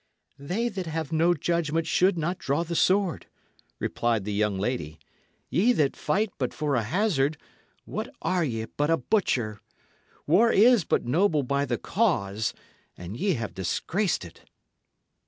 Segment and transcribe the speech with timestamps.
[0.39, 3.27] "They that have no judgment should not draw the sword,"
[3.77, 4.97] replied the young lady.
[5.51, 7.37] "Ye that fight but for a hazard,
[7.85, 9.61] what are ye but a butcher?
[10.25, 12.55] War is but noble by the cause,
[12.97, 14.49] and y' have disgraced it."